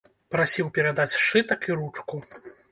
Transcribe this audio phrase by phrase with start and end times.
[0.35, 2.27] Прасіў перадаць сшытак і ручку.